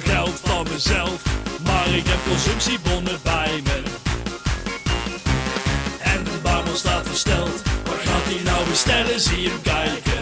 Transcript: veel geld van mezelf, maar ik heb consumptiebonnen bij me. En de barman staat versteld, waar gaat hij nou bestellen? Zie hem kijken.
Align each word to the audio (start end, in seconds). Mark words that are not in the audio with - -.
veel 0.00 0.14
geld 0.14 0.40
van 0.44 0.66
mezelf, 0.72 1.22
maar 1.64 1.88
ik 1.88 2.06
heb 2.06 2.18
consumptiebonnen 2.28 3.18
bij 3.22 3.60
me. 3.64 3.82
En 5.98 6.24
de 6.24 6.38
barman 6.42 6.76
staat 6.76 7.06
versteld, 7.06 7.62
waar 7.84 7.98
gaat 7.98 8.24
hij 8.24 8.42
nou 8.44 8.68
bestellen? 8.68 9.20
Zie 9.20 9.48
hem 9.48 9.62
kijken. 9.62 10.13